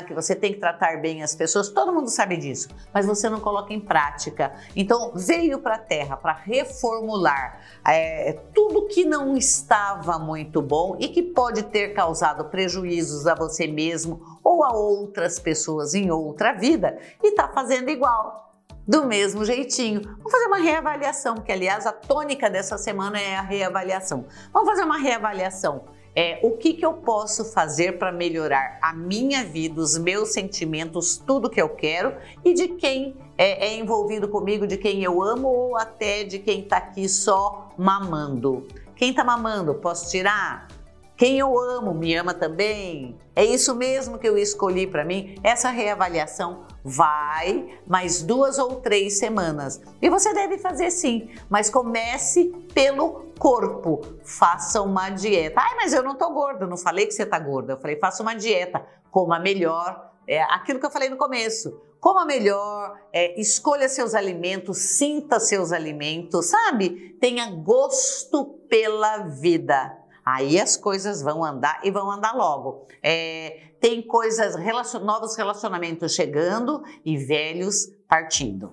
que 0.06 0.14
você 0.14 0.34
tem 0.34 0.52
que 0.52 0.60
tratar 0.60 1.00
bem 1.00 1.22
as 1.22 1.34
pessoas. 1.34 1.70
Todo 1.70 1.92
mundo 1.92 2.08
sabe 2.08 2.36
disso, 2.36 2.68
mas 2.94 3.06
você 3.06 3.28
não 3.28 3.40
coloca 3.40 3.72
em 3.72 3.80
prática. 3.80 4.52
Então 4.76 5.12
veio 5.14 5.58
para 5.58 5.74
a 5.74 5.78
Terra 5.78 6.16
para 6.16 6.34
reformular 6.34 7.60
é, 7.84 8.38
tudo 8.54 8.86
que 8.86 9.04
não 9.04 9.36
estava 9.36 10.18
muito 10.18 10.62
bom 10.62 10.96
e 11.00 11.08
que 11.08 11.22
pode 11.22 11.64
ter 11.64 11.94
causado 11.94 12.44
prejuízos 12.44 13.26
a 13.26 13.34
você 13.34 13.66
mesmo 13.66 14.38
ou 14.44 14.62
a 14.62 14.72
outras 14.72 15.40
pessoas 15.40 15.94
em 15.94 16.10
outra 16.10 16.52
vida 16.52 16.98
e 17.22 17.28
está 17.28 17.48
fazendo 17.48 17.88
igual 17.90 18.47
do 18.88 19.04
mesmo 19.04 19.44
jeitinho. 19.44 20.00
Vamos 20.00 20.32
fazer 20.32 20.46
uma 20.46 20.56
reavaliação, 20.56 21.34
que 21.34 21.52
aliás 21.52 21.86
a 21.86 21.92
tônica 21.92 22.48
dessa 22.48 22.78
semana 22.78 23.20
é 23.20 23.36
a 23.36 23.42
reavaliação. 23.42 24.24
Vamos 24.50 24.70
fazer 24.70 24.82
uma 24.82 24.96
reavaliação. 24.96 25.84
É, 26.16 26.40
o 26.42 26.52
que, 26.52 26.72
que 26.72 26.84
eu 26.84 26.94
posso 26.94 27.44
fazer 27.52 27.98
para 27.98 28.10
melhorar 28.10 28.78
a 28.82 28.94
minha 28.94 29.44
vida, 29.44 29.78
os 29.78 29.96
meus 29.98 30.32
sentimentos, 30.32 31.18
tudo 31.18 31.50
que 31.50 31.60
eu 31.60 31.68
quero 31.68 32.16
e 32.42 32.54
de 32.54 32.68
quem 32.68 33.14
é, 33.36 33.68
é 33.68 33.76
envolvido 33.76 34.26
comigo, 34.26 34.66
de 34.66 34.78
quem 34.78 35.04
eu 35.04 35.22
amo 35.22 35.46
ou 35.46 35.76
até 35.76 36.24
de 36.24 36.38
quem 36.38 36.60
está 36.60 36.78
aqui 36.78 37.08
só 37.08 37.68
mamando. 37.76 38.66
Quem 38.96 39.10
está 39.10 39.22
mamando, 39.22 39.74
posso 39.74 40.10
tirar? 40.10 40.66
Quem 41.18 41.36
eu 41.40 41.58
amo 41.58 41.92
me 41.92 42.14
ama 42.14 42.32
também? 42.32 43.18
É 43.34 43.44
isso 43.44 43.74
mesmo 43.74 44.20
que 44.20 44.28
eu 44.28 44.38
escolhi 44.38 44.86
para 44.86 45.04
mim? 45.04 45.34
Essa 45.42 45.68
reavaliação 45.68 46.64
vai 46.84 47.80
mais 47.84 48.22
duas 48.22 48.56
ou 48.56 48.76
três 48.76 49.18
semanas. 49.18 49.80
E 50.00 50.08
você 50.08 50.32
deve 50.32 50.58
fazer 50.58 50.92
sim, 50.92 51.28
mas 51.50 51.68
comece 51.68 52.54
pelo 52.72 53.32
corpo. 53.36 54.00
Faça 54.22 54.80
uma 54.80 55.10
dieta. 55.10 55.60
Ai, 55.60 55.74
mas 55.74 55.92
eu 55.92 56.04
não 56.04 56.14
tô 56.14 56.30
gorda. 56.30 56.68
Não 56.68 56.76
falei 56.76 57.04
que 57.04 57.12
você 57.12 57.26
tá 57.26 57.36
gorda. 57.40 57.72
Eu 57.72 57.80
falei, 57.80 57.96
faça 57.96 58.22
uma 58.22 58.36
dieta. 58.36 58.86
Coma 59.10 59.40
melhor. 59.40 60.12
É 60.24 60.40
aquilo 60.42 60.78
que 60.78 60.86
eu 60.86 60.90
falei 60.90 61.08
no 61.08 61.16
começo. 61.16 61.82
Coma 61.98 62.24
melhor, 62.24 62.96
é, 63.12 63.40
escolha 63.40 63.88
seus 63.88 64.14
alimentos, 64.14 64.78
sinta 64.78 65.40
seus 65.40 65.72
alimentos, 65.72 66.46
sabe? 66.46 67.16
Tenha 67.20 67.50
gosto 67.50 68.44
pela 68.68 69.26
vida. 69.26 69.98
Aí 70.30 70.60
as 70.60 70.76
coisas 70.76 71.22
vão 71.22 71.42
andar 71.42 71.80
e 71.82 71.90
vão 71.90 72.10
andar 72.10 72.36
logo. 72.36 72.86
É, 73.02 73.70
tem 73.80 74.02
coisas, 74.02 74.56
relacion, 74.56 75.00
novos 75.00 75.34
relacionamentos 75.34 76.14
chegando 76.14 76.82
e 77.02 77.16
velhos 77.16 77.90
partindo. 78.06 78.72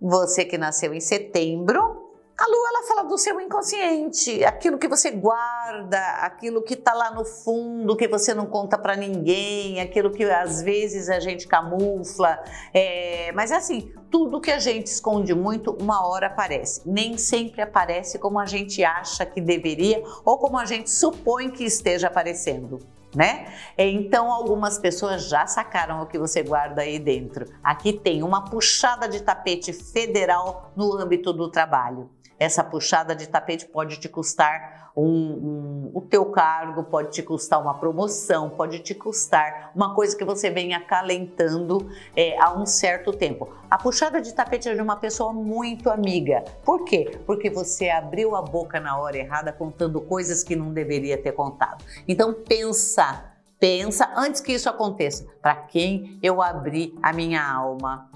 Você 0.00 0.44
que 0.44 0.58
nasceu 0.58 0.92
em 0.92 0.98
setembro, 0.98 2.05
a 2.38 2.46
lua 2.50 2.68
ela 2.68 2.82
fala 2.86 3.02
do 3.04 3.16
seu 3.16 3.40
inconsciente, 3.40 4.44
aquilo 4.44 4.76
que 4.76 4.86
você 4.86 5.10
guarda, 5.10 5.98
aquilo 6.20 6.62
que 6.62 6.74
está 6.74 6.92
lá 6.92 7.10
no 7.10 7.24
fundo, 7.24 7.96
que 7.96 8.06
você 8.06 8.34
não 8.34 8.44
conta 8.44 8.76
para 8.76 8.94
ninguém, 8.94 9.80
aquilo 9.80 10.10
que 10.10 10.22
às 10.24 10.60
vezes 10.60 11.08
a 11.08 11.18
gente 11.18 11.48
camufla. 11.48 12.38
É, 12.74 13.32
mas 13.32 13.50
é 13.50 13.56
assim, 13.56 13.90
tudo 14.10 14.38
que 14.38 14.50
a 14.50 14.58
gente 14.58 14.88
esconde 14.88 15.34
muito, 15.34 15.74
uma 15.80 16.06
hora 16.06 16.26
aparece. 16.26 16.82
Nem 16.84 17.16
sempre 17.16 17.62
aparece 17.62 18.18
como 18.18 18.38
a 18.38 18.44
gente 18.44 18.84
acha 18.84 19.24
que 19.24 19.40
deveria 19.40 20.02
ou 20.22 20.36
como 20.36 20.58
a 20.58 20.66
gente 20.66 20.90
supõe 20.90 21.50
que 21.50 21.64
esteja 21.64 22.08
aparecendo 22.08 22.78
né? 23.16 23.46
Então 23.78 24.30
algumas 24.30 24.78
pessoas 24.78 25.26
já 25.26 25.46
sacaram 25.46 26.02
o 26.02 26.06
que 26.06 26.18
você 26.18 26.42
guarda 26.42 26.82
aí 26.82 26.98
dentro. 26.98 27.46
Aqui 27.64 27.94
tem 27.94 28.22
uma 28.22 28.44
puxada 28.44 29.08
de 29.08 29.22
tapete 29.22 29.72
federal 29.72 30.70
no 30.76 30.94
âmbito 30.94 31.32
do 31.32 31.50
trabalho. 31.50 32.10
Essa 32.38 32.62
puxada 32.62 33.14
de 33.14 33.28
tapete 33.28 33.66
pode 33.66 33.98
te 33.98 34.08
custar 34.08 34.86
um, 34.96 35.04
um, 35.04 35.90
o 35.94 36.00
teu 36.00 36.24
cargo, 36.26 36.84
pode 36.84 37.10
te 37.10 37.22
custar 37.22 37.60
uma 37.60 37.74
promoção, 37.74 38.48
pode 38.48 38.78
te 38.78 38.94
custar 38.94 39.70
uma 39.74 39.94
coisa 39.94 40.16
que 40.16 40.24
você 40.24 40.48
vem 40.48 40.72
acalentando 40.72 41.90
é, 42.16 42.38
há 42.40 42.52
um 42.54 42.64
certo 42.64 43.12
tempo. 43.12 43.52
A 43.70 43.76
puxada 43.76 44.20
de 44.20 44.32
tapete 44.32 44.68
é 44.68 44.74
de 44.74 44.80
uma 44.80 44.96
pessoa 44.96 45.32
muito 45.32 45.90
amiga. 45.90 46.44
Por 46.64 46.84
quê? 46.84 47.18
Porque 47.26 47.50
você 47.50 47.90
abriu 47.90 48.34
a 48.34 48.40
boca 48.40 48.80
na 48.80 48.98
hora 48.98 49.18
errada 49.18 49.52
contando 49.52 50.00
coisas 50.00 50.42
que 50.42 50.56
não 50.56 50.72
deveria 50.72 51.20
ter 51.20 51.32
contado. 51.32 51.84
Então 52.08 52.32
pensa, 52.32 53.34
pensa 53.60 54.10
antes 54.16 54.40
que 54.40 54.52
isso 54.52 54.68
aconteça. 54.68 55.26
Para 55.42 55.56
quem 55.56 56.18
eu 56.22 56.40
abri 56.40 56.98
a 57.02 57.12
minha 57.12 57.46
alma? 57.46 58.10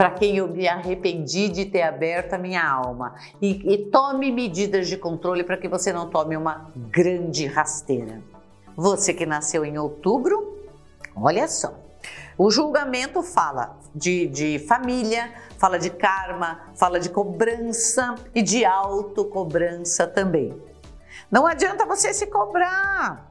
Para 0.00 0.12
quem 0.12 0.38
eu 0.38 0.48
me 0.48 0.66
arrependi 0.66 1.50
de 1.50 1.66
ter 1.66 1.82
aberto 1.82 2.32
a 2.32 2.38
minha 2.38 2.66
alma. 2.66 3.16
E, 3.38 3.50
e 3.70 3.90
tome 3.90 4.32
medidas 4.32 4.88
de 4.88 4.96
controle 4.96 5.44
para 5.44 5.58
que 5.58 5.68
você 5.68 5.92
não 5.92 6.08
tome 6.08 6.38
uma 6.38 6.70
grande 6.74 7.44
rasteira. 7.44 8.22
Você 8.74 9.12
que 9.12 9.26
nasceu 9.26 9.62
em 9.62 9.76
outubro, 9.76 10.58
olha 11.14 11.46
só. 11.46 11.74
O 12.38 12.50
julgamento 12.50 13.22
fala 13.22 13.76
de, 13.94 14.26
de 14.28 14.58
família, 14.60 15.34
fala 15.58 15.78
de 15.78 15.90
karma, 15.90 16.62
fala 16.76 16.98
de 16.98 17.10
cobrança 17.10 18.14
e 18.34 18.40
de 18.40 18.64
autocobrança 18.64 20.06
também. 20.06 20.58
Não 21.30 21.46
adianta 21.46 21.84
você 21.84 22.14
se 22.14 22.26
cobrar. 22.26 23.30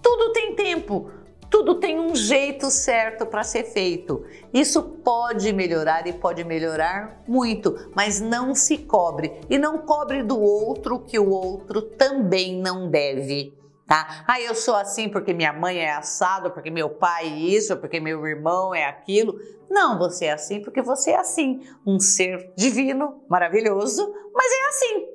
Tudo 0.00 0.32
tem 0.32 0.56
tempo. 0.56 1.10
Tudo 1.52 1.74
tem 1.74 2.00
um 2.00 2.16
jeito 2.16 2.70
certo 2.70 3.26
para 3.26 3.44
ser 3.44 3.64
feito. 3.64 4.24
Isso 4.54 4.82
pode 4.82 5.52
melhorar 5.52 6.06
e 6.06 6.12
pode 6.14 6.42
melhorar 6.44 7.22
muito, 7.28 7.90
mas 7.94 8.22
não 8.22 8.54
se 8.54 8.78
cobre 8.78 9.38
e 9.50 9.58
não 9.58 9.76
cobre 9.76 10.22
do 10.22 10.40
outro 10.40 11.00
que 11.00 11.18
o 11.18 11.28
outro 11.28 11.82
também 11.82 12.58
não 12.58 12.90
deve. 12.90 13.54
Tá? 13.86 14.24
Ah, 14.26 14.40
eu 14.40 14.54
sou 14.54 14.74
assim 14.74 15.10
porque 15.10 15.34
minha 15.34 15.52
mãe 15.52 15.76
é 15.76 15.92
assado, 15.92 16.50
porque 16.52 16.70
meu 16.70 16.88
pai 16.88 17.26
é 17.26 17.36
isso, 17.36 17.76
porque 17.76 18.00
meu 18.00 18.26
irmão 18.26 18.74
é 18.74 18.86
aquilo. 18.86 19.38
Não, 19.68 19.98
você 19.98 20.24
é 20.24 20.32
assim 20.32 20.62
porque 20.62 20.80
você 20.80 21.10
é 21.10 21.18
assim, 21.18 21.60
um 21.86 22.00
ser 22.00 22.50
divino, 22.56 23.22
maravilhoso, 23.28 24.10
mas 24.32 24.50
é 24.50 24.68
assim. 24.68 25.11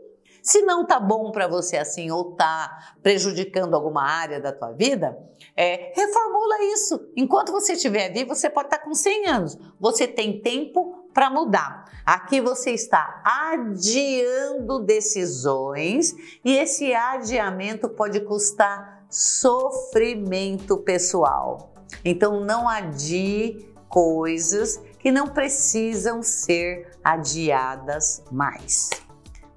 Se 0.47 0.61
não 0.61 0.85
tá 0.85 0.97
bom 0.97 1.29
para 1.29 1.45
você 1.45 1.75
assim 1.75 2.09
ou 2.09 2.31
tá 2.31 2.95
prejudicando 3.03 3.73
alguma 3.73 4.01
área 4.01 4.39
da 4.39 4.53
tua 4.53 4.71
vida, 4.71 5.17
é, 5.53 5.91
reformula 5.93 6.63
isso. 6.73 7.11
Enquanto 7.17 7.51
você 7.51 7.73
estiver 7.73 8.13
vivo, 8.13 8.33
você 8.33 8.49
pode 8.49 8.67
estar 8.67 8.77
tá 8.77 8.85
com 8.85 8.93
100 8.93 9.27
anos. 9.27 9.57
Você 9.77 10.07
tem 10.07 10.41
tempo 10.41 11.09
para 11.13 11.29
mudar. 11.29 11.83
Aqui 12.05 12.39
você 12.39 12.71
está 12.71 13.21
adiando 13.25 14.79
decisões 14.79 16.15
e 16.45 16.55
esse 16.57 16.93
adiamento 16.93 17.89
pode 17.89 18.21
custar 18.21 19.05
sofrimento 19.09 20.77
pessoal. 20.77 21.73
Então 22.05 22.39
não 22.39 22.69
adie 22.69 23.69
coisas 23.89 24.81
que 24.97 25.11
não 25.11 25.27
precisam 25.27 26.23
ser 26.23 26.89
adiadas 27.03 28.23
mais. 28.31 29.06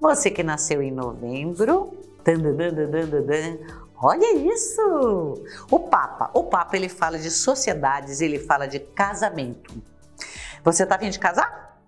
Você 0.00 0.30
que 0.30 0.42
nasceu 0.42 0.80
em 0.80 0.90
novembro, 0.90 1.92
olha 4.02 4.34
isso! 4.34 5.44
O 5.70 5.78
Papa, 5.78 6.30
o 6.32 6.44
Papa 6.44 6.74
ele 6.74 6.88
fala 6.88 7.18
de 7.18 7.30
sociedades, 7.30 8.22
ele 8.22 8.38
fala 8.38 8.66
de 8.66 8.80
casamento. 8.80 9.74
Você 10.64 10.84
está 10.84 10.94
afim 10.96 11.10
de 11.10 11.18
casar? 11.18 11.78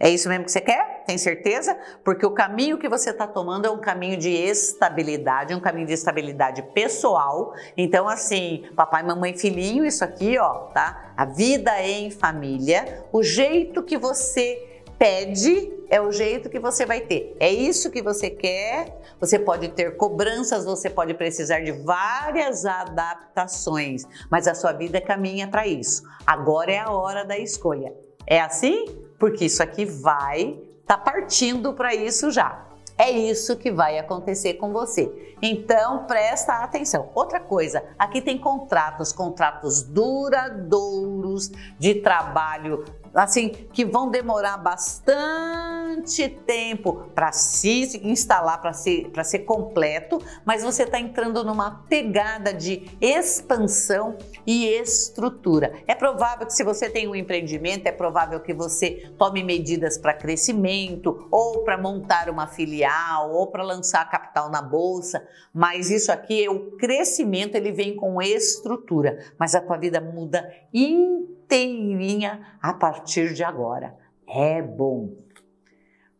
É 0.00 0.08
isso 0.08 0.28
mesmo 0.28 0.44
que 0.44 0.52
você 0.52 0.60
quer? 0.60 1.02
Tem 1.04 1.18
certeza? 1.18 1.76
Porque 2.04 2.24
o 2.24 2.30
caminho 2.30 2.78
que 2.78 2.88
você 2.88 3.10
está 3.10 3.26
tomando 3.26 3.66
é 3.66 3.70
um 3.70 3.80
caminho 3.80 4.16
de 4.16 4.30
estabilidade, 4.30 5.52
um 5.52 5.60
caminho 5.60 5.88
de 5.88 5.94
estabilidade 5.94 6.62
pessoal. 6.72 7.52
Então, 7.76 8.08
assim, 8.08 8.64
papai, 8.76 9.02
mamãe, 9.02 9.36
filhinho, 9.36 9.84
isso 9.84 10.04
aqui, 10.04 10.38
ó, 10.38 10.66
tá? 10.66 11.12
A 11.16 11.24
vida 11.24 11.82
em 11.82 12.12
família, 12.12 13.04
o 13.12 13.24
jeito 13.24 13.82
que 13.82 13.98
você 13.98 14.82
pede 14.96 15.77
é 15.90 16.00
o 16.00 16.12
jeito 16.12 16.50
que 16.50 16.58
você 16.58 16.84
vai 16.84 17.00
ter. 17.00 17.36
É 17.40 17.50
isso 17.50 17.90
que 17.90 18.02
você 18.02 18.30
quer. 18.30 19.00
Você 19.20 19.38
pode 19.38 19.68
ter 19.68 19.96
cobranças, 19.96 20.64
você 20.64 20.88
pode 20.88 21.14
precisar 21.14 21.60
de 21.60 21.72
várias 21.72 22.64
adaptações, 22.64 24.06
mas 24.30 24.46
a 24.46 24.54
sua 24.54 24.72
vida 24.72 25.00
caminha 25.00 25.48
para 25.48 25.66
isso. 25.66 26.02
Agora 26.26 26.70
é 26.70 26.78
a 26.78 26.90
hora 26.90 27.24
da 27.24 27.38
escolha. 27.38 27.92
É 28.26 28.40
assim? 28.40 28.86
Porque 29.18 29.46
isso 29.46 29.62
aqui 29.62 29.84
vai 29.84 30.60
tá 30.86 30.96
partindo 30.96 31.74
para 31.74 31.94
isso 31.94 32.30
já. 32.30 32.64
É 32.96 33.10
isso 33.10 33.56
que 33.56 33.70
vai 33.70 33.96
acontecer 33.96 34.54
com 34.54 34.72
você. 34.72 35.36
Então 35.40 36.04
presta 36.04 36.64
atenção. 36.64 37.10
Outra 37.14 37.38
coisa, 37.38 37.84
aqui 37.96 38.20
tem 38.20 38.36
contratos, 38.36 39.12
contratos 39.12 39.84
duradouros 39.84 41.48
de 41.78 41.96
trabalho 41.96 42.84
assim, 43.14 43.48
que 43.48 43.84
vão 43.84 44.10
demorar 44.10 44.56
bastante 44.56 46.28
tempo 46.28 47.08
para 47.14 47.32
se 47.32 48.00
instalar, 48.04 48.60
para 48.60 48.72
ser, 48.72 49.10
ser 49.24 49.40
completo, 49.40 50.20
mas 50.44 50.62
você 50.62 50.84
está 50.84 50.98
entrando 50.98 51.44
numa 51.44 51.82
pegada 51.88 52.52
de 52.52 52.90
expansão 53.00 54.16
e 54.46 54.66
estrutura. 54.66 55.72
É 55.86 55.94
provável 55.94 56.46
que 56.46 56.52
se 56.52 56.64
você 56.64 56.88
tem 56.88 57.08
um 57.08 57.14
empreendimento, 57.14 57.86
é 57.86 57.92
provável 57.92 58.40
que 58.40 58.54
você 58.54 59.10
tome 59.18 59.42
medidas 59.42 59.98
para 59.98 60.14
crescimento, 60.14 61.28
ou 61.30 61.64
para 61.64 61.78
montar 61.78 62.28
uma 62.28 62.46
filial, 62.46 63.32
ou 63.32 63.46
para 63.46 63.62
lançar 63.62 64.08
capital 64.10 64.50
na 64.50 64.62
bolsa, 64.62 65.26
mas 65.52 65.90
isso 65.90 66.12
aqui 66.12 66.44
é 66.44 66.50
o 66.50 66.72
crescimento, 66.72 67.54
ele 67.54 67.72
vem 67.72 67.96
com 67.96 68.20
estrutura, 68.22 69.18
mas 69.38 69.54
a 69.54 69.60
tua 69.60 69.76
vida 69.76 70.00
muda 70.00 70.48
inteiramente 70.72 71.37
inteirinha 71.48 72.46
a 72.60 72.74
partir 72.74 73.32
de 73.32 73.42
agora. 73.42 73.96
É 74.28 74.60
bom. 74.60 75.16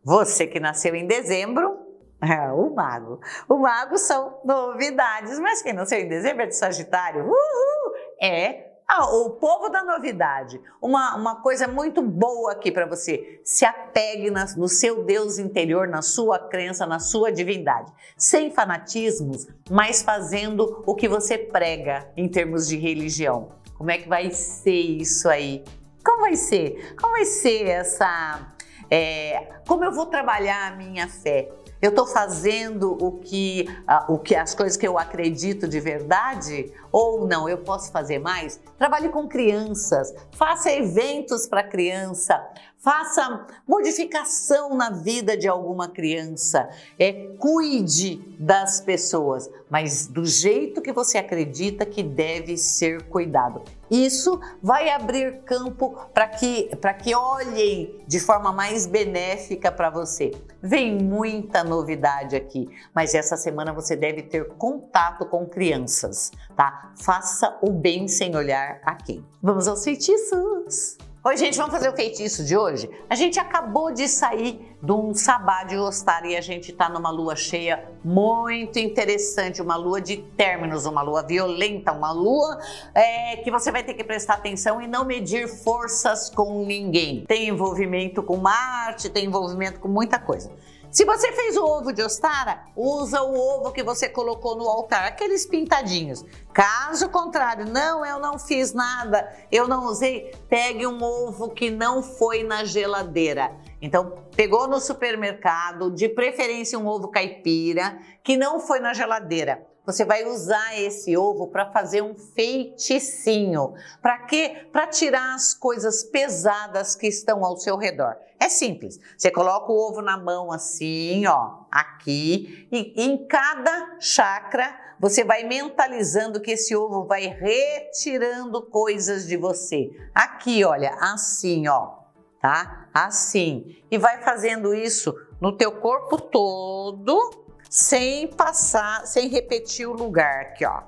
Você 0.03 0.47
que 0.47 0.59
nasceu 0.59 0.95
em 0.95 1.05
dezembro, 1.05 1.77
é, 2.21 2.51
o 2.51 2.73
mago. 2.73 3.21
O 3.47 3.57
mago 3.57 3.97
são 3.97 4.39
novidades, 4.43 5.37
mas 5.39 5.61
quem 5.61 5.73
nasceu 5.73 5.99
em 5.99 6.07
dezembro 6.07 6.43
é 6.43 6.47
de 6.47 6.55
Sagitário, 6.55 7.25
uhul, 7.25 7.93
é 8.19 8.69
ah, 8.91 9.05
o 9.05 9.29
povo 9.31 9.69
da 9.69 9.83
novidade. 9.83 10.59
Uma, 10.81 11.15
uma 11.15 11.35
coisa 11.43 11.67
muito 11.67 12.01
boa 12.01 12.53
aqui 12.53 12.71
para 12.71 12.87
você. 12.87 13.39
Se 13.43 13.63
apegue 13.63 14.31
na, 14.31 14.45
no 14.57 14.67
seu 14.67 15.03
Deus 15.03 15.37
interior, 15.37 15.87
na 15.87 16.01
sua 16.01 16.39
crença, 16.39 16.87
na 16.87 16.97
sua 16.97 17.31
divindade. 17.31 17.93
Sem 18.17 18.49
fanatismos, 18.49 19.47
mas 19.69 20.01
fazendo 20.01 20.83
o 20.87 20.95
que 20.95 21.07
você 21.07 21.37
prega 21.37 22.11
em 22.17 22.27
termos 22.27 22.67
de 22.67 22.77
religião. 22.77 23.58
Como 23.79 23.91
é 23.91 23.97
que 23.97 24.09
vai 24.09 24.29
ser 24.29 24.71
isso 24.71 25.29
aí? 25.29 25.63
Como 26.03 26.19
vai 26.19 26.35
ser? 26.35 26.95
Como 26.99 27.13
vai 27.13 27.23
ser 27.23 27.65
essa. 27.65 28.53
É, 28.91 29.53
como 29.65 29.85
eu 29.85 29.91
vou 29.93 30.05
trabalhar 30.05 30.73
a 30.73 30.75
minha 30.75 31.07
fé? 31.07 31.49
Eu 31.81 31.91
estou 31.91 32.05
fazendo 32.05 32.97
o 33.01 33.19
que, 33.19 33.65
uh, 33.87 34.13
o 34.13 34.19
que 34.19 34.35
as 34.35 34.53
coisas 34.53 34.75
que 34.75 34.85
eu 34.85 34.99
acredito 34.99 35.65
de 35.65 35.79
verdade 35.79 36.73
ou 36.91 37.25
não? 37.25 37.47
Eu 37.47 37.59
posso 37.59 37.89
fazer 37.89 38.19
mais? 38.19 38.59
Trabalhe 38.77 39.07
com 39.07 39.29
crianças, 39.29 40.13
faça 40.33 40.69
eventos 40.69 41.47
para 41.47 41.63
criança, 41.63 42.45
faça 42.79 43.45
modificação 43.67 44.75
na 44.75 44.89
vida 44.89 45.37
de 45.37 45.47
alguma 45.47 45.89
criança, 45.89 46.69
é, 46.97 47.27
cuide 47.37 48.17
das 48.39 48.79
pessoas, 48.79 49.49
mas 49.69 50.07
do 50.07 50.25
jeito 50.25 50.81
que 50.81 50.93
você 50.93 51.17
acredita 51.17 51.85
que 51.85 52.01
deve 52.01 52.57
ser 52.57 53.03
cuidado. 53.03 53.63
Isso 53.91 54.39
vai 54.61 54.89
abrir 54.89 55.41
campo 55.41 55.97
para 56.13 56.27
que, 56.27 56.69
que 57.03 57.15
olhem 57.15 58.03
de 58.07 58.19
forma 58.19 58.51
mais 58.51 58.85
benéfica 58.85 59.71
para 59.71 59.89
você. 59.89 60.31
Vem 60.61 60.95
muita 60.95 61.63
novidade 61.63 62.35
aqui, 62.35 62.69
mas 62.93 63.13
essa 63.13 63.35
semana 63.35 63.73
você 63.73 63.95
deve 63.95 64.23
ter 64.23 64.47
contato 64.55 65.25
com 65.25 65.45
crianças, 65.45 66.31
tá? 66.55 66.93
Faça 67.01 67.57
o 67.61 67.71
bem 67.71 68.07
sem 68.07 68.35
olhar 68.35 68.79
a 68.83 68.95
quem. 68.95 69.25
Vamos 69.41 69.67
aos 69.67 69.83
feitiços! 69.83 71.08
Oi, 71.21 71.35
gente, 71.35 71.57
vamos 71.57 71.73
fazer 71.73 71.89
o 71.89 71.95
feitiço 71.97 72.45
de 72.45 72.55
hoje? 72.55 72.89
A 73.09 73.13
gente 73.13 73.37
acabou 73.37 73.91
de 73.91 74.07
sair 74.07 74.73
de 74.81 74.91
um 74.93 75.13
sabá 75.13 75.65
de 75.65 75.75
Ostar 75.75 76.25
e 76.25 76.37
a 76.37 76.39
gente 76.39 76.71
está 76.71 76.87
numa 76.87 77.09
lua 77.09 77.35
cheia 77.35 77.91
muito 78.05 78.79
interessante, 78.79 79.61
uma 79.61 79.75
lua 79.75 79.99
de 79.99 80.15
términos, 80.15 80.85
uma 80.85 81.01
lua 81.01 81.21
violenta, 81.21 81.91
uma 81.91 82.13
lua 82.13 82.57
é, 82.95 83.35
que 83.35 83.51
você 83.51 83.69
vai 83.69 83.83
ter 83.83 83.95
que 83.95 84.03
prestar 84.03 84.35
atenção 84.35 84.81
e 84.81 84.87
não 84.87 85.03
medir 85.03 85.49
forças 85.49 86.29
com 86.29 86.65
ninguém. 86.65 87.25
Tem 87.27 87.49
envolvimento 87.49 88.23
com 88.23 88.37
Marte, 88.37 89.09
tem 89.09 89.25
envolvimento 89.25 89.77
com 89.81 89.89
muita 89.89 90.17
coisa. 90.19 90.49
Se 90.91 91.05
você 91.05 91.31
fez 91.33 91.55
o 91.55 91.63
ovo 91.63 91.93
de 91.93 92.01
ostara, 92.01 92.63
usa 92.75 93.21
o 93.21 93.37
ovo 93.37 93.71
que 93.71 93.83
você 93.83 94.09
colocou 94.09 94.55
no 94.55 94.67
altar, 94.67 95.05
aqueles 95.05 95.45
pintadinhos. 95.45 96.25
Caso 96.51 97.09
contrário, 97.09 97.65
não, 97.65 98.03
eu 98.03 98.19
não 98.19 98.39
fiz 98.39 98.73
nada, 98.73 99.31
eu 99.51 99.67
não 99.67 99.85
usei, 99.85 100.33
pegue 100.49 100.87
um 100.87 101.03
ovo 101.03 101.49
que 101.49 101.69
não 101.69 102.01
foi 102.01 102.41
na 102.43 102.63
geladeira. 102.63 103.55
Então, 103.79 104.23
pegou 104.35 104.67
no 104.67 104.81
supermercado, 104.81 105.91
de 105.91 106.09
preferência 106.09 106.79
um 106.79 106.87
ovo 106.87 107.09
caipira, 107.09 107.99
que 108.23 108.35
não 108.35 108.59
foi 108.59 108.79
na 108.79 108.91
geladeira. 108.91 109.63
Você 109.89 110.05
vai 110.05 110.23
usar 110.23 110.79
esse 110.79 111.17
ovo 111.17 111.47
para 111.47 111.71
fazer 111.71 112.03
um 112.03 112.13
feiticinho. 112.13 113.73
Para 114.03 114.19
quê? 114.19 114.67
Para 114.71 114.85
tirar 114.85 115.33
as 115.33 115.55
coisas 115.55 116.03
pesadas 116.03 116.95
que 116.95 117.07
estão 117.07 117.43
ao 117.43 117.57
seu 117.57 117.75
redor. 117.75 118.15
É 118.39 118.47
simples. 118.47 118.99
Você 119.17 119.31
coloca 119.31 119.71
o 119.71 119.75
ovo 119.75 120.03
na 120.03 120.15
mão 120.15 120.51
assim, 120.51 121.25
ó, 121.25 121.61
aqui, 121.71 122.67
e 122.71 123.03
em 123.03 123.25
cada 123.25 123.97
chakra 123.99 124.79
você 124.99 125.23
vai 125.23 125.41
mentalizando 125.43 126.39
que 126.39 126.51
esse 126.51 126.75
ovo 126.75 127.05
vai 127.05 127.25
retirando 127.25 128.61
coisas 128.61 129.25
de 129.25 129.37
você. 129.37 129.89
Aqui, 130.13 130.63
olha, 130.63 130.95
assim, 131.01 131.67
ó, 131.67 131.95
tá? 132.39 132.87
Assim. 132.93 133.75
E 133.89 133.97
vai 133.97 134.21
fazendo 134.21 134.71
isso 134.75 135.15
no 135.41 135.57
teu 135.57 135.71
corpo 135.79 136.21
todo, 136.21 137.48
sem 137.69 138.27
passar, 138.27 139.05
sem 139.05 139.29
repetir 139.29 139.87
o 139.87 139.93
lugar 139.93 140.41
aqui, 140.41 140.65
ó. 140.65 140.81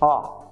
Ó, 0.00 0.48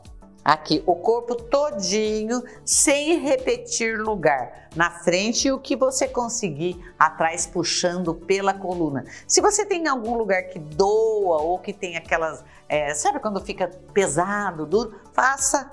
Aqui, 0.46 0.80
o 0.86 0.94
corpo 0.94 1.34
todinho, 1.34 2.40
sem 2.64 3.18
repetir 3.18 3.98
lugar. 3.98 4.68
Na 4.76 4.92
frente, 4.92 5.50
o 5.50 5.58
que 5.58 5.74
você 5.74 6.06
conseguir, 6.06 6.80
atrás, 6.96 7.48
puxando 7.48 8.14
pela 8.14 8.54
coluna. 8.54 9.04
Se 9.26 9.40
você 9.40 9.66
tem 9.66 9.88
algum 9.88 10.16
lugar 10.16 10.44
que 10.44 10.60
doa 10.60 11.42
ou 11.42 11.58
que 11.58 11.72
tem 11.72 11.96
aquelas. 11.96 12.44
É, 12.68 12.94
sabe 12.94 13.18
quando 13.18 13.40
fica 13.40 13.66
pesado, 13.92 14.64
duro? 14.64 14.94
Faça 15.12 15.68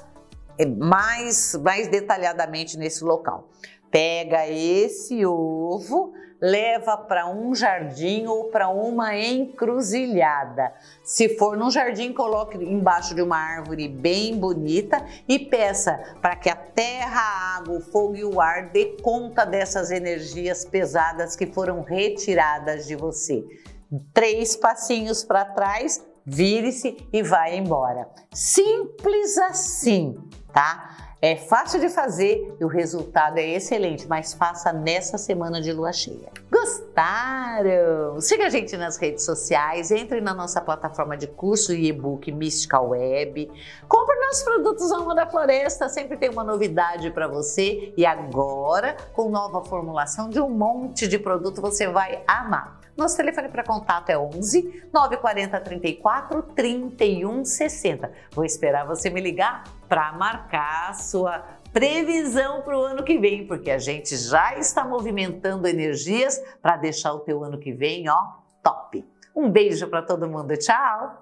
é, 0.58 0.66
mais, 0.66 1.54
mais 1.54 1.88
detalhadamente 1.88 2.76
nesse 2.76 3.04
local. 3.04 3.50
Pega 3.92 4.48
esse 4.50 5.24
ovo, 5.24 6.16
leva 6.44 6.98
para 6.98 7.26
um 7.30 7.56
jardim 7.56 8.28
ou 8.28 8.50
para 8.50 8.68
uma 8.68 9.16
encruzilhada. 9.16 10.74
Se 11.02 11.38
for 11.38 11.56
num 11.56 11.72
jardim, 11.72 12.12
coloque 12.12 12.58
embaixo 12.58 13.16
de 13.16 13.22
uma 13.22 13.38
árvore 13.38 13.88
bem 13.88 14.38
bonita 14.38 15.06
e 15.26 15.40
peça 15.40 16.18
para 16.22 16.36
que 16.36 16.50
a 16.50 16.56
terra, 16.56 17.22
a 17.22 17.58
água, 17.60 17.78
o 17.78 17.80
fogo 17.80 18.18
e 18.18 18.26
o 18.26 18.42
ar 18.42 18.72
dê 18.72 18.98
conta 19.02 19.46
dessas 19.46 19.90
energias 19.90 20.66
pesadas 20.66 21.34
que 21.34 21.48
foram 21.48 21.82
retiradas 21.82 22.88
de 22.88 22.98
você. 22.98 23.42
Três 24.14 24.54
passinhos 24.54 25.24
para 25.24 25.46
trás, 25.46 26.06
vire-se 26.26 26.98
e 27.14 27.24
vai 27.24 27.56
embora. 27.56 28.10
Simples 28.34 29.38
assim, 29.38 30.18
tá? 30.52 30.93
É 31.24 31.38
fácil 31.38 31.80
de 31.80 31.88
fazer 31.88 32.54
e 32.60 32.66
o 32.66 32.68
resultado 32.68 33.38
é 33.38 33.52
excelente, 33.52 34.06
mas 34.10 34.34
faça 34.34 34.74
nessa 34.74 35.18
semana 35.18 35.62
de 35.62 35.72
lua 35.72 35.94
cheia. 35.94 36.30
Gostaram? 36.52 38.20
Siga 38.20 38.48
a 38.48 38.50
gente 38.50 38.76
nas 38.76 38.98
redes 38.98 39.24
sociais, 39.24 39.90
entre 39.90 40.20
na 40.20 40.34
nossa 40.34 40.60
plataforma 40.60 41.16
de 41.16 41.28
curso 41.28 41.74
e 41.74 41.88
e-book 41.88 42.30
Mystical 42.30 42.90
Web. 42.90 43.50
Compre 43.88 44.20
nossos 44.20 44.44
produtos 44.44 44.92
Alma 44.92 45.16
da 45.16 45.26
Floresta, 45.26 45.88
sempre 45.88 46.18
tem 46.18 46.30
uma 46.30 46.44
novidade 46.44 47.10
para 47.10 47.26
você. 47.26 47.94
E 47.96 48.06
agora, 48.06 48.98
com 49.14 49.30
nova 49.30 49.64
formulação 49.64 50.30
de 50.30 50.42
um 50.42 50.50
monte 50.50 51.08
de 51.08 51.18
produto, 51.18 51.62
você 51.62 51.88
vai 51.88 52.22
amar. 52.28 52.83
Nosso 52.96 53.18
telefone 53.18 53.50
para 53.50 53.64
contato 53.64 54.10
é 54.10 54.18
11 54.18 54.90
940 54.94 55.60
34 55.60 56.44
31 56.56 57.44
60. 57.44 58.12
Vou 58.32 58.46
esperar 58.46 58.86
você 58.86 59.10
me 59.10 59.20
ligar 59.20 59.64
para 59.90 60.12
marcar 60.14 60.92
a 60.92 60.94
sua 60.94 61.44
previsão 61.72 62.62
para 62.62 62.78
o 62.78 62.84
ano 62.84 63.04
que 63.04 63.18
vem, 63.18 63.48
porque 63.48 63.72
a 63.72 63.80
gente 63.80 64.16
já 64.16 64.56
está 64.60 64.86
movimentando 64.86 65.68
energias 65.68 66.40
para 66.62 66.78
deixar 66.78 67.14
o 67.14 67.20
teu 67.20 67.44
ano 67.44 67.58
que 67.58 67.74
vem, 67.74 68.08
ó, 68.08 68.34
top. 68.62 69.04
Um 69.36 69.50
beijo 69.50 69.88
para 69.88 70.04
todo 70.04 70.30
mundo, 70.30 70.56
tchau! 70.56 71.20